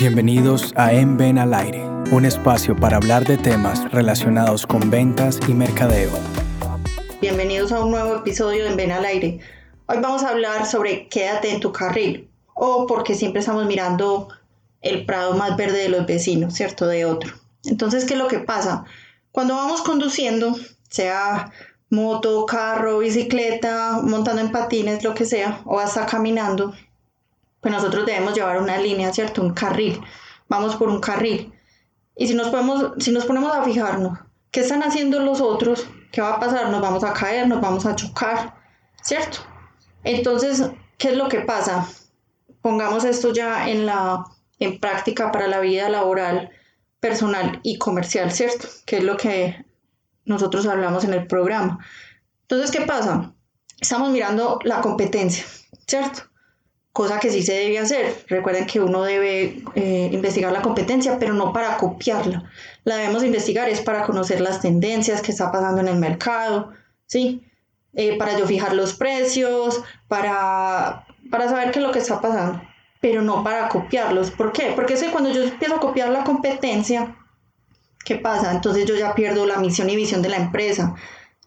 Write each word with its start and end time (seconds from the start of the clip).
Bienvenidos 0.00 0.72
a 0.76 0.94
En 0.94 1.18
Ven 1.18 1.36
al 1.36 1.52
Aire, 1.52 1.84
un 2.10 2.24
espacio 2.24 2.74
para 2.74 2.96
hablar 2.96 3.26
de 3.26 3.36
temas 3.36 3.84
relacionados 3.92 4.66
con 4.66 4.88
ventas 4.88 5.38
y 5.46 5.52
mercadeo. 5.52 6.10
Bienvenidos 7.20 7.70
a 7.70 7.84
un 7.84 7.90
nuevo 7.90 8.16
episodio 8.16 8.64
de 8.64 8.70
En 8.70 8.76
Ven 8.78 8.92
al 8.92 9.04
Aire. 9.04 9.40
Hoy 9.84 9.98
vamos 10.00 10.22
a 10.22 10.30
hablar 10.30 10.64
sobre 10.64 11.06
quédate 11.08 11.50
en 11.50 11.60
tu 11.60 11.70
carril 11.70 12.30
o 12.54 12.86
porque 12.86 13.14
siempre 13.14 13.40
estamos 13.40 13.66
mirando 13.66 14.28
el 14.80 15.04
prado 15.04 15.34
más 15.34 15.54
verde 15.58 15.82
de 15.82 15.90
los 15.90 16.06
vecinos, 16.06 16.54
¿cierto? 16.54 16.86
De 16.86 17.04
otro. 17.04 17.34
Entonces, 17.66 18.06
¿qué 18.06 18.14
es 18.14 18.18
lo 18.18 18.28
que 18.28 18.38
pasa? 18.38 18.86
Cuando 19.32 19.54
vamos 19.54 19.82
conduciendo, 19.82 20.56
sea 20.88 21.52
moto, 21.90 22.46
carro, 22.46 23.00
bicicleta, 23.00 24.00
montando 24.02 24.40
en 24.40 24.50
patines, 24.50 25.04
lo 25.04 25.12
que 25.12 25.26
sea, 25.26 25.60
o 25.66 25.78
hasta 25.78 26.06
caminando, 26.06 26.72
pues 27.60 27.72
nosotros 27.74 28.06
debemos 28.06 28.34
llevar 28.34 28.60
una 28.60 28.78
línea, 28.78 29.12
¿cierto? 29.12 29.42
Un 29.42 29.52
carril. 29.52 30.00
Vamos 30.48 30.76
por 30.76 30.88
un 30.88 31.00
carril. 31.00 31.52
Y 32.16 32.26
si 32.26 32.34
nos, 32.34 32.48
podemos, 32.48 32.92
si 32.98 33.12
nos 33.12 33.24
ponemos 33.24 33.54
a 33.54 33.62
fijarnos, 33.62 34.18
¿qué 34.50 34.60
están 34.60 34.82
haciendo 34.82 35.20
los 35.20 35.40
otros? 35.40 35.86
¿Qué 36.12 36.20
va 36.20 36.34
a 36.34 36.40
pasar? 36.40 36.70
Nos 36.70 36.80
vamos 36.80 37.04
a 37.04 37.12
caer, 37.12 37.46
nos 37.48 37.60
vamos 37.60 37.86
a 37.86 37.94
chocar, 37.94 38.54
¿cierto? 39.02 39.38
Entonces, 40.04 40.70
¿qué 40.98 41.08
es 41.08 41.16
lo 41.16 41.28
que 41.28 41.40
pasa? 41.40 41.86
Pongamos 42.62 43.04
esto 43.04 43.32
ya 43.32 43.68
en, 43.68 43.86
la, 43.86 44.24
en 44.58 44.78
práctica 44.80 45.30
para 45.30 45.46
la 45.46 45.60
vida 45.60 45.88
laboral, 45.88 46.50
personal 46.98 47.60
y 47.62 47.78
comercial, 47.78 48.32
¿cierto? 48.32 48.68
Que 48.86 48.98
es 48.98 49.04
lo 49.04 49.16
que 49.16 49.64
nosotros 50.24 50.66
hablamos 50.66 51.04
en 51.04 51.14
el 51.14 51.26
programa. 51.26 51.78
Entonces, 52.42 52.70
¿qué 52.70 52.82
pasa? 52.82 53.32
Estamos 53.80 54.10
mirando 54.10 54.58
la 54.64 54.80
competencia, 54.80 55.44
¿cierto? 55.86 56.29
Cosa 57.00 57.18
que 57.18 57.30
sí 57.30 57.42
se 57.42 57.54
debe 57.54 57.78
hacer. 57.78 58.26
Recuerden 58.28 58.66
que 58.66 58.78
uno 58.78 59.02
debe 59.02 59.62
eh, 59.74 60.10
investigar 60.12 60.52
la 60.52 60.60
competencia, 60.60 61.18
pero 61.18 61.32
no 61.32 61.50
para 61.50 61.78
copiarla. 61.78 62.44
La 62.84 62.96
debemos 62.96 63.24
investigar 63.24 63.70
es 63.70 63.80
para 63.80 64.04
conocer 64.04 64.42
las 64.42 64.60
tendencias 64.60 65.22
que 65.22 65.32
está 65.32 65.50
pasando 65.50 65.80
en 65.80 65.88
el 65.88 65.96
mercado, 65.96 66.72
¿sí? 67.06 67.42
Eh, 67.94 68.18
para 68.18 68.38
yo 68.38 68.46
fijar 68.46 68.74
los 68.74 68.92
precios, 68.92 69.82
para, 70.08 71.06
para 71.30 71.48
saber 71.48 71.70
qué 71.70 71.78
es 71.78 71.86
lo 71.86 71.90
que 71.90 72.00
está 72.00 72.20
pasando, 72.20 72.60
pero 73.00 73.22
no 73.22 73.42
para 73.42 73.70
copiarlos. 73.70 74.30
¿Por 74.30 74.52
qué? 74.52 74.74
Porque 74.76 74.92
es 74.92 75.02
que 75.02 75.10
cuando 75.10 75.30
yo 75.30 75.42
empiezo 75.42 75.76
a 75.76 75.80
copiar 75.80 76.10
la 76.10 76.24
competencia, 76.24 77.16
¿qué 78.04 78.16
pasa? 78.16 78.52
Entonces 78.52 78.84
yo 78.84 78.94
ya 78.94 79.14
pierdo 79.14 79.46
la 79.46 79.56
misión 79.56 79.88
y 79.88 79.96
visión 79.96 80.20
de 80.20 80.28
la 80.28 80.36
empresa, 80.36 80.94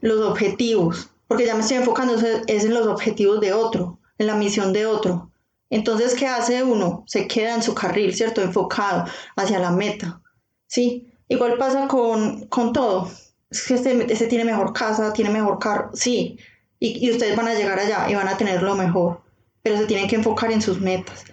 los 0.01 0.19
objetivos, 0.25 1.11
porque 1.27 1.45
ya 1.45 1.53
me 1.53 1.61
estoy 1.61 1.77
enfocando 1.77 2.15
es 2.47 2.65
en 2.65 2.73
los 2.73 2.87
objetivos 2.87 3.39
de 3.39 3.53
otro, 3.53 3.99
en 4.17 4.25
la 4.25 4.33
misión 4.33 4.73
de 4.73 4.87
otro. 4.87 5.29
Entonces, 5.73 6.13
¿qué 6.13 6.27
hace 6.27 6.61
uno? 6.61 7.03
Se 7.07 7.27
queda 7.27 7.55
en 7.55 7.63
su 7.63 7.73
carril, 7.73 8.13
¿cierto? 8.13 8.43
Enfocado 8.43 9.05
hacia 9.35 9.57
la 9.57 9.71
meta, 9.71 10.21
¿sí? 10.67 11.11
Igual 11.27 11.57
pasa 11.57 11.87
con, 11.87 12.47
todo. 12.47 13.09
Es 13.49 13.63
que 13.63 13.73
este, 13.73 14.13
este, 14.13 14.27
tiene 14.27 14.45
mejor 14.45 14.71
casa, 14.71 15.11
tiene 15.13 15.31
mejor 15.31 15.57
carro, 15.57 15.89
sí. 15.95 16.37
Y, 16.77 17.09
ustedes 17.09 17.35
van 17.35 17.47
a 17.47 17.55
llegar 17.55 17.79
allá 17.79 18.07
y 18.07 18.13
van 18.13 18.27
a 18.27 18.37
tener 18.37 18.61
lo 18.61 18.75
mejor, 18.75 19.23
pero 19.63 19.79
se 19.79 19.87
tienen 19.87 20.07
que 20.07 20.15
enfocar 20.15 20.51
en 20.51 20.61
sus 20.61 20.79
metas. 20.79 21.23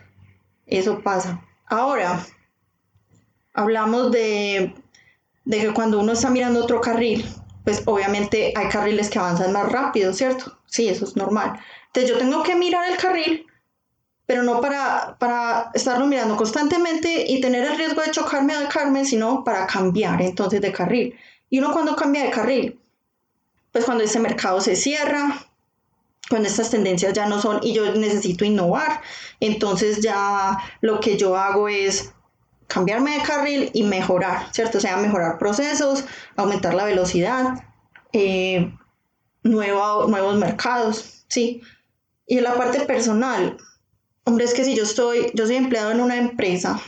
Eso 0.67 1.03
pasa. 1.03 1.45
Ahora, 1.67 2.25
hablamos 3.53 4.11
de, 4.11 4.75
de 5.45 5.61
que 5.61 5.75
cuando 5.75 6.01
uno 6.01 6.13
está 6.13 6.31
mirando 6.31 6.65
otro 6.65 6.81
carril, 6.81 7.27
pues 7.65 7.83
obviamente 7.85 8.55
hay 8.57 8.69
carriles 8.71 9.11
que 9.11 9.19
avanzan 9.19 9.53
más 9.53 9.71
rápido, 9.71 10.15
¿cierto? 10.15 10.59
Sí, 10.65 10.89
eso 10.89 11.05
es 11.05 11.15
normal. 11.15 11.61
Entonces 11.89 12.11
yo 12.11 12.17
tengo 12.17 12.43
que 12.43 12.55
mirar 12.55 12.91
el 12.91 12.97
carril 12.97 13.47
pero 14.31 14.45
no 14.45 14.61
para, 14.61 15.17
para 15.19 15.73
estarlo 15.75 16.07
mirando 16.07 16.37
constantemente 16.37 17.25
y 17.27 17.41
tener 17.41 17.65
el 17.65 17.77
riesgo 17.77 18.01
de 18.01 18.13
chocarme 18.13 18.57
de 18.57 18.69
carmen, 18.69 19.05
sino 19.05 19.43
para 19.43 19.67
cambiar 19.67 20.23
entonces 20.23 20.61
de 20.61 20.71
carril. 20.71 21.19
Y 21.49 21.59
uno 21.59 21.73
cuando 21.73 21.97
cambia 21.97 22.23
de 22.23 22.31
carril, 22.31 22.79
pues 23.73 23.85
cuando 23.85 24.05
ese 24.05 24.21
mercado 24.21 24.61
se 24.61 24.77
cierra, 24.77 25.45
cuando 26.29 26.47
estas 26.47 26.71
tendencias 26.71 27.13
ya 27.13 27.27
no 27.27 27.43
son 27.43 27.59
y 27.65 27.73
yo 27.73 27.93
necesito 27.97 28.45
innovar, 28.45 29.01
entonces 29.41 30.01
ya 30.01 30.57
lo 30.81 31.01
que 31.01 31.17
yo 31.17 31.37
hago 31.37 31.69
es 31.69 32.13
cambiarme 32.69 33.19
de 33.19 33.25
carril 33.25 33.71
y 33.75 33.83
mejorar, 33.83 34.47
¿cierto? 34.53 34.79
O 34.79 34.81
sea, 34.81 34.97
mejorar 34.99 35.39
procesos, 35.39 36.05
aumentar 36.37 36.75
la 36.75 36.85
velocidad, 36.85 37.65
eh, 38.13 38.73
nuevos 39.43 40.39
mercados, 40.39 41.25
¿sí? 41.27 41.63
Y 42.29 42.39
en 42.39 42.45
la 42.45 42.55
parte 42.55 42.79
personal, 42.83 43.57
Hombre, 44.25 44.45
es 44.45 44.55
que 44.55 44.65
si 44.65 44.75
yo 44.75 44.85
estoy, 44.85 45.31
yo 45.35 45.47
soy 45.47 45.57
empleado 45.57 45.91
en 45.91 46.01
una 46.01 46.17
empresa 46.17 46.81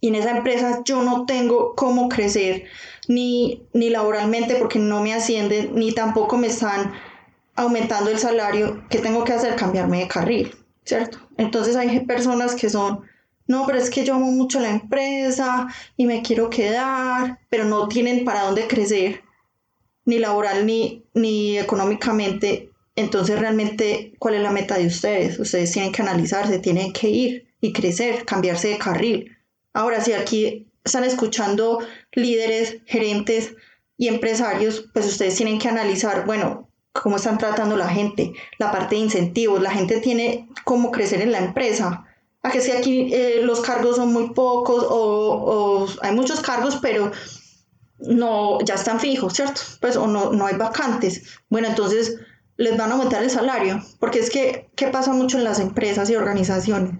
y 0.00 0.08
en 0.08 0.14
esa 0.14 0.36
empresa 0.36 0.80
yo 0.84 1.02
no 1.02 1.26
tengo 1.26 1.74
cómo 1.74 2.08
crecer 2.08 2.64
ni, 3.08 3.62
ni 3.74 3.90
laboralmente 3.90 4.56
porque 4.56 4.78
no 4.78 5.02
me 5.02 5.12
ascienden, 5.12 5.74
ni 5.74 5.92
tampoco 5.92 6.38
me 6.38 6.46
están 6.46 6.92
aumentando 7.54 8.10
el 8.10 8.18
salario, 8.18 8.84
¿qué 8.88 8.98
tengo 8.98 9.24
que 9.24 9.34
hacer? 9.34 9.56
Cambiarme 9.56 10.00
de 10.00 10.08
carril, 10.08 10.54
¿cierto? 10.84 11.18
Entonces 11.36 11.76
hay 11.76 12.00
personas 12.06 12.54
que 12.54 12.70
son, 12.70 13.02
no, 13.46 13.66
pero 13.66 13.78
es 13.78 13.90
que 13.90 14.04
yo 14.04 14.14
amo 14.14 14.30
mucho 14.30 14.60
la 14.60 14.70
empresa 14.70 15.66
y 15.96 16.06
me 16.06 16.22
quiero 16.22 16.48
quedar, 16.48 17.38
pero 17.50 17.64
no 17.64 17.88
tienen 17.88 18.24
para 18.24 18.44
dónde 18.44 18.66
crecer, 18.66 19.22
ni 20.06 20.18
laboral 20.18 20.64
ni, 20.64 21.04
ni 21.12 21.58
económicamente. 21.58 22.69
Entonces, 23.00 23.38
realmente, 23.38 24.12
¿cuál 24.18 24.34
es 24.34 24.42
la 24.42 24.50
meta 24.50 24.76
de 24.76 24.86
ustedes? 24.86 25.38
Ustedes 25.38 25.72
tienen 25.72 25.90
que 25.90 26.02
analizarse, 26.02 26.58
tienen 26.58 26.92
que 26.92 27.08
ir 27.08 27.48
y 27.60 27.72
crecer, 27.72 28.26
cambiarse 28.26 28.68
de 28.68 28.78
carril. 28.78 29.36
Ahora, 29.72 30.02
si 30.02 30.12
aquí 30.12 30.68
están 30.84 31.04
escuchando 31.04 31.78
líderes, 32.12 32.78
gerentes 32.86 33.54
y 33.96 34.08
empresarios, 34.08 34.84
pues 34.92 35.06
ustedes 35.06 35.34
tienen 35.34 35.58
que 35.58 35.68
analizar, 35.68 36.26
bueno, 36.26 36.68
cómo 36.92 37.16
están 37.16 37.38
tratando 37.38 37.76
la 37.76 37.88
gente, 37.88 38.34
la 38.58 38.70
parte 38.70 38.96
de 38.96 39.02
incentivos, 39.02 39.62
la 39.62 39.70
gente 39.70 40.00
tiene 40.00 40.48
cómo 40.64 40.90
crecer 40.90 41.22
en 41.22 41.32
la 41.32 41.38
empresa. 41.38 42.06
A 42.42 42.50
que 42.50 42.60
si 42.60 42.70
aquí 42.70 43.14
eh, 43.14 43.40
los 43.42 43.60
cargos 43.60 43.96
son 43.96 44.12
muy 44.12 44.30
pocos 44.30 44.86
o, 44.88 45.86
hay 46.02 46.14
muchos 46.14 46.40
cargos, 46.40 46.78
pero 46.82 47.12
no, 47.98 48.58
ya 48.62 48.74
están 48.74 49.00
fijos, 49.00 49.34
¿cierto? 49.34 49.60
Pues 49.80 49.96
o 49.96 50.06
no, 50.06 50.32
no 50.32 50.46
hay 50.46 50.56
vacantes. 50.56 51.38
Bueno, 51.48 51.68
entonces 51.68 52.18
les 52.60 52.76
van 52.76 52.90
a 52.90 52.94
aumentar 52.94 53.22
el 53.22 53.30
salario, 53.30 53.82
porque 53.98 54.18
es 54.18 54.28
que, 54.28 54.68
¿qué 54.76 54.88
pasa 54.88 55.14
mucho 55.14 55.38
en 55.38 55.44
las 55.44 55.60
empresas 55.60 56.10
y 56.10 56.16
organizaciones? 56.16 56.92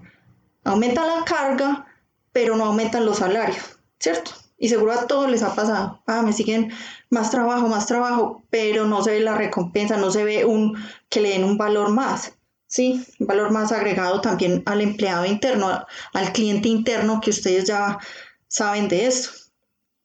Aumenta 0.63 1.05
la 1.05 1.23
carga, 1.23 1.85
pero 2.31 2.55
no 2.55 2.65
aumentan 2.65 3.05
los 3.05 3.19
salarios, 3.19 3.79
¿cierto? 3.99 4.31
Y 4.57 4.69
seguro 4.69 4.93
a 4.93 5.05
todos 5.05 5.29
les 5.29 5.43
ha 5.43 5.53
pasado, 5.53 6.01
ah, 6.07 6.23
me 6.23 6.33
siguen 6.33 6.73
más 7.11 7.29
trabajo, 7.29 7.67
más 7.67 7.85
trabajo, 7.85 8.41
pero 8.49 8.85
no 8.85 9.03
se 9.03 9.11
ve 9.11 9.19
la 9.19 9.35
recompensa, 9.35 9.97
no 9.97 10.09
se 10.09 10.23
ve 10.23 10.45
un 10.45 10.75
que 11.09 11.21
le 11.21 11.29
den 11.29 11.43
un 11.43 11.59
valor 11.59 11.91
más, 11.91 12.33
¿sí? 12.65 13.05
Un 13.19 13.27
valor 13.27 13.51
más 13.51 13.71
agregado 13.71 14.19
también 14.19 14.63
al 14.65 14.81
empleado 14.81 15.27
interno, 15.27 15.85
al 16.13 16.33
cliente 16.33 16.69
interno, 16.69 17.21
que 17.21 17.29
ustedes 17.29 17.65
ya 17.65 17.99
saben 18.47 18.87
de 18.87 19.05
esto. 19.05 19.29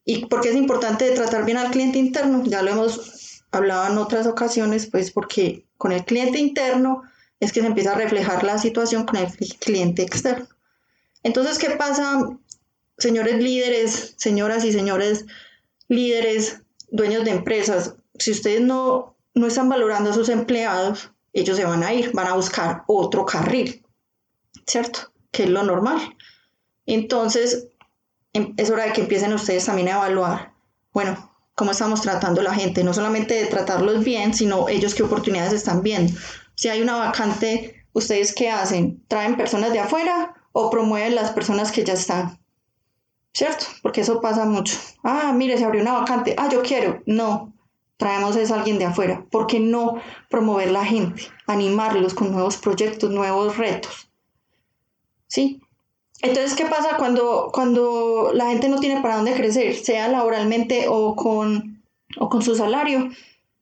¿Y 0.05 0.27
por 0.27 0.43
qué 0.43 0.51
es 0.51 0.57
importante 0.57 1.11
tratar 1.13 1.47
bien 1.47 1.57
al 1.57 1.71
cliente 1.71 1.99
interno? 1.99 2.43
Ya 2.45 2.61
lo 2.61 2.73
hemos 2.73 3.16
hablaba 3.57 3.89
en 3.89 3.99
otras 3.99 4.27
ocasiones, 4.27 4.87
pues 4.87 5.11
porque 5.11 5.65
con 5.77 5.93
el 5.93 6.05
cliente 6.05 6.39
interno 6.39 7.03
es 7.41 7.53
que 7.53 7.61
se 7.61 7.67
empieza 7.67 7.93
a 7.93 7.97
reflejar 7.97 8.45
la 8.45 8.59
situación 8.59 9.05
con 9.05 9.17
el 9.17 9.29
cliente 9.59 10.03
externo. 10.03 10.47
Entonces, 11.23 11.59
¿qué 11.59 11.71
pasa, 11.71 12.31
señores 12.99 13.43
líderes, 13.43 14.15
señoras 14.17 14.65
y 14.65 14.73
señores 14.73 15.27
líderes, 15.89 16.63
dueños 16.91 17.25
de 17.25 17.33
empresas? 17.33 17.95
Si 18.19 18.31
ustedes 18.31 18.61
no, 18.61 19.17
no 19.35 19.47
están 19.47 19.69
valorando 19.69 20.11
a 20.11 20.15
sus 20.15 20.29
empleados, 20.29 21.11
ellos 21.33 21.57
se 21.57 21.65
van 21.65 21.83
a 21.83 21.93
ir, 21.93 22.13
van 22.13 22.29
a 22.29 22.35
buscar 22.35 22.85
otro 22.87 23.27
carril, 23.27 23.85
¿cierto? 24.67 25.13
Que 25.31 25.45
es 25.45 25.51
lo 25.51 25.63
normal. 25.63 26.17
Entonces, 26.87 27.69
em, 28.33 28.55
es 28.57 28.71
hora 28.71 28.85
de 28.85 28.93
que 28.93 29.03
empiecen 29.03 29.35
ustedes 29.35 29.67
también 29.67 29.89
a 29.89 29.97
evaluar, 29.97 30.55
bueno, 30.93 31.36
cómo 31.57 31.73
estamos 31.73 32.03
tratando 32.03 32.43
a 32.43 32.45
la 32.45 32.55
gente, 32.55 32.85
no 32.85 32.95
solamente 32.95 33.35
de 33.35 33.47
tratarlos 33.47 34.05
bien, 34.05 34.35
sino 34.35 34.69
ellos 34.69 34.95
qué 34.95 35.03
oportunidades 35.03 35.55
están 35.55 35.83
viendo. 35.83 36.13
Si 36.55 36.69
hay 36.69 36.83
una 36.83 36.97
vacante, 36.97 37.83
¿ustedes 37.93 38.35
qué 38.35 38.51
hacen? 38.51 39.03
¿Traen 39.09 39.37
personas 39.37 39.73
de 39.73 39.81
afuera 39.81 40.35
o 40.53 40.71
promueven 40.71 41.15
las 41.15 41.31
personas 41.31 41.73
que 41.73 41.83
ya 41.83 41.95
están? 41.95 42.39
¿Cierto? 43.33 43.67
Porque 43.83 44.03
eso 44.03 44.21
pasa 44.21 44.45
mucho. 44.45 44.77
Ah, 45.03 45.33
mire, 45.35 45.59
se 45.59 45.65
abrió 45.65 45.83
una 45.83 45.95
vacante. 45.95 46.35
Ah, 46.39 46.49
yo 46.51 46.63
quiero. 46.63 47.03
No, 47.07 47.53
traemos 47.97 48.37
a 48.37 48.55
alguien 48.55 48.79
de 48.79 48.85
afuera. 48.85 49.25
¿Por 49.31 49.47
qué 49.47 49.59
no 49.59 50.01
promover 50.29 50.71
la 50.71 50.85
gente? 50.85 51.23
Animarlos 51.47 52.15
con 52.15 52.33
nuevos 52.33 52.59
proyectos, 52.59 53.11
nuevos 53.11 53.57
retos. 53.57 54.11
¿Sí? 55.27 55.61
Entonces, 56.23 56.55
¿qué 56.55 56.65
pasa 56.67 56.97
cuando, 56.97 57.51
cuando 57.53 58.31
la 58.33 58.47
gente 58.47 58.69
no 58.69 58.81
tiene 58.81 59.01
para 59.01 59.17
dónde 59.17 59.35
crecer, 59.35 59.75
sea 59.75 60.09
laboralmente 60.09 60.87
o 60.89 61.15
con, 61.15 61.83
o 62.19 62.29
con 62.29 62.43
su 62.43 62.57
salario? 62.57 63.11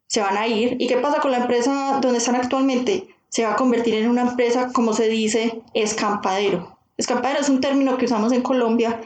Se 0.06 0.20
van 0.20 0.36
a 0.36 0.46
ir. 0.46 0.76
¿Y 0.78 0.86
qué 0.86 0.96
pasa 0.98 1.20
con 1.20 1.32
la 1.32 1.38
empresa 1.38 1.98
donde 2.00 2.18
están 2.18 2.36
actualmente? 2.36 3.08
Se 3.28 3.44
va 3.44 3.52
a 3.52 3.56
convertir 3.56 3.94
en 3.94 4.08
una 4.08 4.22
empresa, 4.22 4.70
como 4.72 4.92
se 4.92 5.08
dice, 5.08 5.62
escampadero. 5.74 6.78
Escampadero 6.96 7.40
es 7.40 7.48
un 7.48 7.60
término 7.60 7.98
que 7.98 8.04
usamos 8.04 8.32
en 8.32 8.42
Colombia 8.42 9.00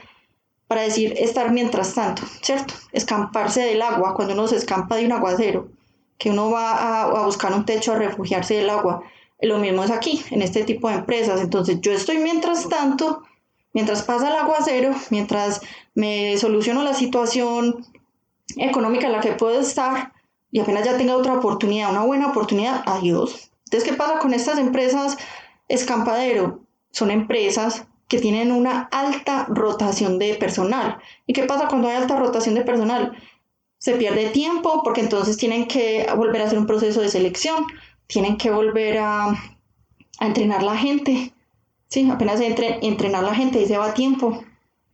para 0.67 0.81
decir 0.81 1.15
estar 1.17 1.51
mientras 1.51 1.95
tanto, 1.95 2.21
¿cierto? 2.43 2.75
Escamparse 2.91 3.61
del 3.61 3.81
agua, 3.81 4.13
cuando 4.13 4.35
uno 4.35 4.47
se 4.47 4.57
escampa 4.57 4.97
de 4.97 5.05
un 5.07 5.13
aguacero, 5.13 5.69
que 6.19 6.29
uno 6.29 6.51
va 6.51 6.73
a, 6.73 7.01
a 7.05 7.25
buscar 7.25 7.51
un 7.53 7.65
techo 7.65 7.93
a 7.93 7.95
refugiarse 7.95 8.53
del 8.53 8.69
agua. 8.69 9.01
Lo 9.41 9.57
mismo 9.57 9.83
es 9.83 9.89
aquí, 9.89 10.23
en 10.29 10.43
este 10.43 10.63
tipo 10.63 10.87
de 10.89 10.95
empresas. 10.95 11.41
Entonces 11.41 11.81
yo 11.81 11.91
estoy 11.91 12.19
mientras 12.19 12.69
tanto, 12.69 13.23
mientras 13.73 14.03
pasa 14.03 14.29
el 14.29 14.35
aguacero, 14.35 14.93
mientras 15.09 15.61
me 15.95 16.37
soluciono 16.37 16.83
la 16.83 16.93
situación 16.93 17.85
económica 18.57 19.07
en 19.07 19.13
la 19.13 19.19
que 19.19 19.33
puedo 19.33 19.59
estar 19.59 20.13
y 20.51 20.59
apenas 20.59 20.85
ya 20.85 20.97
tenga 20.97 21.15
otra 21.15 21.33
oportunidad, 21.33 21.91
una 21.91 22.05
buena 22.05 22.27
oportunidad, 22.27 22.83
adiós. 22.85 23.51
Entonces, 23.65 23.87
¿qué 23.87 23.95
pasa 23.95 24.19
con 24.19 24.33
estas 24.33 24.57
empresas 24.57 25.17
escampadero? 25.67 26.61
Son 26.91 27.11
empresas 27.11 27.85
que 28.07 28.17
tienen 28.17 28.51
una 28.51 28.89
alta 28.91 29.45
rotación 29.47 30.17
de 30.17 30.33
personal. 30.33 30.97
¿Y 31.27 31.33
qué 31.33 31.43
pasa 31.43 31.67
cuando 31.67 31.87
hay 31.87 31.95
alta 31.95 32.17
rotación 32.17 32.55
de 32.55 32.61
personal? 32.61 33.15
Se 33.77 33.93
pierde 33.93 34.31
tiempo 34.31 34.81
porque 34.83 35.01
entonces 35.01 35.37
tienen 35.37 35.67
que 35.67 36.07
volver 36.17 36.41
a 36.41 36.45
hacer 36.45 36.57
un 36.57 36.65
proceso 36.65 37.01
de 37.01 37.09
selección, 37.09 37.65
tienen 38.07 38.37
que 38.37 38.49
volver 38.49 38.97
a, 38.97 39.27
a 39.27 40.25
entrenar 40.25 40.63
la 40.63 40.75
gente. 40.75 41.31
Sí, 41.89 42.09
apenas 42.09 42.39
entre, 42.39 42.85
entrenar 42.85 43.23
la 43.23 43.33
gente 43.33 43.61
y 43.61 43.65
se 43.65 43.77
va 43.77 43.95
tiempo, 43.95 44.43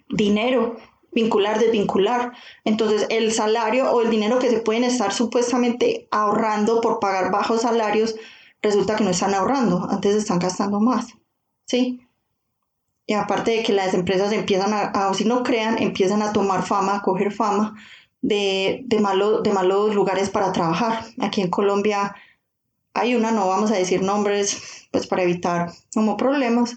dinero, 0.09 0.77
vincular, 1.12 1.59
desvincular. 1.59 2.31
Entonces, 2.63 3.06
el 3.09 3.33
salario 3.33 3.92
o 3.92 4.01
el 4.01 4.09
dinero 4.09 4.39
que 4.39 4.50
se 4.50 4.59
pueden 4.59 4.86
estar 4.86 5.12
supuestamente 5.12 6.07
ahorrando 6.09 6.80
por 6.80 7.00
pagar 7.00 7.31
bajos 7.31 7.62
salarios, 7.62 8.15
resulta 8.62 8.95
que 8.95 9.03
no 9.03 9.09
están 9.09 9.33
ahorrando, 9.33 9.88
antes 9.89 10.15
están 10.15 10.39
gastando 10.39 10.80
más. 10.80 11.07
¿Sí? 11.65 12.01
Y 13.07 13.13
aparte 13.13 13.51
de 13.51 13.63
que 13.63 13.74
las 13.74 13.94
empresas 13.94 14.31
empiezan 14.31 14.74
a, 14.74 15.09
o 15.09 15.13
si 15.13 15.25
no 15.25 15.44
crean, 15.44 15.81
empiezan 15.81 16.21
a 16.21 16.31
tomar 16.31 16.63
fama, 16.63 16.95
a 16.95 17.01
coger 17.01 17.31
fama 17.31 17.75
de, 18.21 18.83
de, 18.86 19.00
malo, 19.00 19.42
de 19.42 19.51
malos 19.51 19.94
lugares 19.94 20.30
para 20.30 20.51
trabajar. 20.51 21.06
Aquí 21.19 21.42
en 21.42 21.50
Colombia 21.50 22.15
hay 22.95 23.13
una, 23.13 23.31
no 23.31 23.47
vamos 23.47 23.71
a 23.71 23.75
decir 23.75 24.01
nombres, 24.01 24.88
pues 24.89 25.06
para 25.06 25.24
evitar 25.24 25.71
como 25.94 26.15
problemas. 26.15 26.75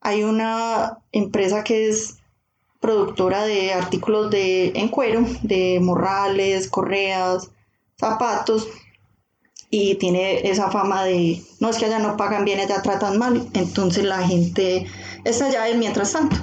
Hay 0.00 0.24
una 0.24 0.98
empresa 1.12 1.62
que 1.62 1.88
es 1.88 2.16
productora 2.80 3.44
de 3.44 3.74
artículos 3.74 4.30
de, 4.30 4.72
en 4.74 4.88
cuero, 4.88 5.24
de 5.42 5.78
morrales, 5.80 6.68
correas, 6.68 7.50
zapatos, 7.98 8.66
y 9.70 9.96
tiene 9.96 10.48
esa 10.48 10.70
fama 10.70 11.04
de, 11.04 11.42
no 11.60 11.68
es 11.68 11.76
que 11.76 11.84
allá 11.84 11.98
no 11.98 12.16
pagan 12.16 12.46
bien, 12.46 12.60
allá 12.60 12.80
tratan 12.80 13.18
mal, 13.18 13.46
entonces 13.52 14.04
la 14.04 14.26
gente 14.26 14.86
está 15.24 15.46
allá 15.46 15.66
mientras 15.76 16.12
tanto 16.12 16.36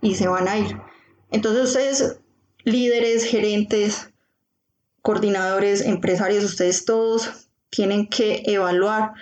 y 0.00 0.14
se 0.14 0.26
van 0.26 0.48
a 0.48 0.56
ir. 0.56 0.80
Entonces 1.30 1.64
ustedes, 1.64 2.16
líderes, 2.64 3.24
gerentes, 3.24 4.08
coordinadores, 5.02 5.82
empresarios, 5.82 6.44
ustedes 6.44 6.86
todos 6.86 7.49
tienen 7.70 8.08
que 8.08 8.42
evaluar 8.46 9.12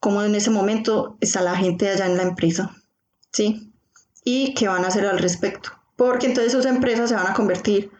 cómo 0.00 0.22
en 0.22 0.34
ese 0.34 0.50
momento 0.50 1.16
está 1.20 1.40
la 1.42 1.56
gente 1.56 1.88
allá 1.88 2.06
en 2.06 2.16
la 2.16 2.22
empresa, 2.22 2.74
¿sí? 3.32 3.72
Y 4.24 4.54
qué 4.54 4.68
van 4.68 4.84
a 4.84 4.88
hacer 4.88 5.06
al 5.06 5.18
respecto. 5.18 5.70
Porque 5.96 6.26
entonces 6.26 6.52
sus 6.52 6.66
empresas 6.66 7.10
se 7.10 7.16
van 7.16 7.26
a 7.26 7.34
convertir 7.34 7.90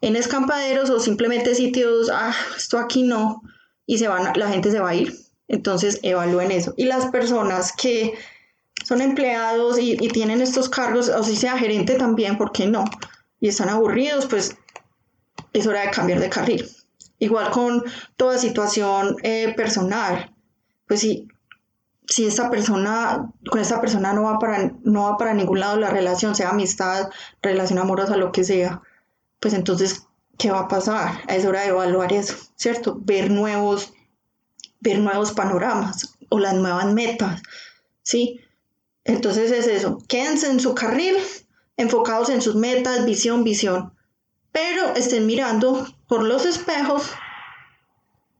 en 0.00 0.16
escampaderos 0.16 0.90
o 0.90 1.00
simplemente 1.00 1.54
sitios, 1.54 2.10
ah, 2.12 2.34
esto 2.56 2.78
aquí 2.78 3.04
no, 3.04 3.42
y 3.86 3.98
se 3.98 4.08
van, 4.08 4.32
la 4.36 4.48
gente 4.48 4.70
se 4.70 4.80
va 4.80 4.90
a 4.90 4.94
ir. 4.94 5.14
Entonces 5.48 6.00
evalúen 6.02 6.50
eso. 6.50 6.74
Y 6.76 6.84
las 6.84 7.06
personas 7.06 7.72
que 7.72 8.14
son 8.84 9.00
empleados 9.00 9.78
y, 9.78 9.96
tienen 10.08 10.40
estos 10.40 10.68
cargos, 10.68 11.08
o 11.08 11.22
si 11.22 11.36
sea 11.36 11.56
gerente 11.56 11.94
también, 11.94 12.36
¿por 12.36 12.52
qué 12.52 12.66
no? 12.66 12.84
Y 13.40 13.48
están 13.48 13.68
aburridos, 13.68 14.26
pues 14.26 14.56
es 15.52 15.66
hora 15.66 15.82
de 15.82 15.90
cambiar 15.90 16.20
de 16.20 16.28
carril. 16.28 16.68
Igual 17.24 17.50
con 17.50 17.82
toda 18.18 18.36
situación 18.36 19.16
eh, 19.22 19.54
personal, 19.56 20.34
pues 20.86 21.00
si, 21.00 21.26
si 22.06 22.26
esta 22.26 22.50
persona, 22.50 23.32
con 23.50 23.62
esta 23.62 23.80
persona 23.80 24.12
no 24.12 24.24
va, 24.24 24.38
para, 24.38 24.72
no 24.82 25.04
va 25.04 25.16
para 25.16 25.32
ningún 25.32 25.60
lado 25.60 25.78
la 25.78 25.88
relación, 25.88 26.34
sea 26.34 26.50
amistad, 26.50 27.08
relación 27.40 27.78
amorosa, 27.78 28.18
lo 28.18 28.30
que 28.30 28.44
sea, 28.44 28.82
pues 29.40 29.54
entonces 29.54 30.06
¿qué 30.36 30.50
va 30.50 30.60
a 30.60 30.68
pasar? 30.68 31.22
Es 31.26 31.46
hora 31.46 31.62
de 31.62 31.68
evaluar 31.68 32.12
eso, 32.12 32.34
¿cierto? 32.56 32.98
Ver 33.00 33.30
nuevos, 33.30 33.94
ver 34.80 34.98
nuevos 34.98 35.32
panoramas 35.32 36.18
o 36.28 36.38
las 36.38 36.52
nuevas 36.52 36.92
metas, 36.92 37.40
¿sí? 38.02 38.42
Entonces 39.04 39.50
es 39.50 39.66
eso, 39.66 39.96
quédense 40.08 40.50
en 40.50 40.60
su 40.60 40.74
carril, 40.74 41.16
enfocados 41.78 42.28
en 42.28 42.42
sus 42.42 42.54
metas, 42.54 43.06
visión, 43.06 43.44
visión, 43.44 43.93
pero 44.54 44.94
estén 44.94 45.26
mirando 45.26 45.84
por 46.06 46.22
los 46.22 46.46
espejos 46.46 47.10